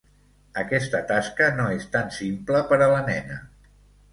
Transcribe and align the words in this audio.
Aquesta 0.61 1.01
tasca 1.11 1.49
no 1.59 1.67
és 1.75 1.85
tan 1.97 2.09
simple 2.17 2.63
per 2.73 2.81
a 2.87 2.89
la 2.95 3.05
nena. 3.11 3.39